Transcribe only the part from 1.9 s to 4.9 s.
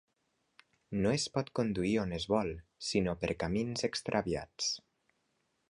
on es vol, sinó per camins extraviats.